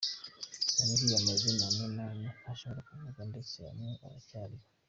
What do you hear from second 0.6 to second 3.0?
Yambwiye amazina amwe n’amwe ntashobora